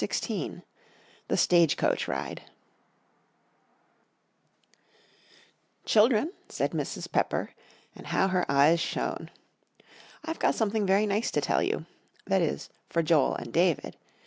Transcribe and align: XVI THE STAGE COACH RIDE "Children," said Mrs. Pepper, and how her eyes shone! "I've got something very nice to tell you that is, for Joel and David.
XVI 0.01 0.63
THE 1.27 1.37
STAGE 1.37 1.77
COACH 1.77 2.07
RIDE 2.07 2.41
"Children," 5.85 6.33
said 6.49 6.71
Mrs. 6.71 7.11
Pepper, 7.11 7.51
and 7.93 8.07
how 8.07 8.29
her 8.29 8.43
eyes 8.51 8.79
shone! 8.79 9.29
"I've 10.25 10.39
got 10.39 10.55
something 10.55 10.87
very 10.87 11.05
nice 11.05 11.29
to 11.29 11.39
tell 11.39 11.61
you 11.61 11.85
that 12.25 12.41
is, 12.41 12.71
for 12.89 13.03
Joel 13.03 13.35
and 13.35 13.53
David. 13.53 13.95